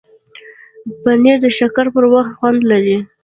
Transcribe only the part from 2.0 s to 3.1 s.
وخت خوند لري.